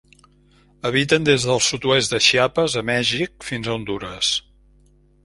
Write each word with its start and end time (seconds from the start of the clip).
Habiten 0.89 1.27
des 1.27 1.43
del 1.49 1.61
sud-oest 1.65 2.15
de 2.15 2.19
Chiapas, 2.29 2.79
a 2.81 2.83
Mèxic, 2.89 3.37
fins 3.51 3.71
a 3.73 3.77
Hondures. 3.77 4.31